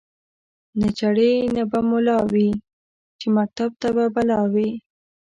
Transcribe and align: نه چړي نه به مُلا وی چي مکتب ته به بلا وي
نه 0.79 0.89
چړي 0.99 1.31
نه 1.55 1.63
به 1.71 1.79
مُلا 1.89 2.17
وی 2.31 2.49
چي 3.19 3.27
مکتب 3.37 3.71
ته 3.81 3.87
به 3.95 4.05
بلا 4.15 4.39
وي 4.53 4.69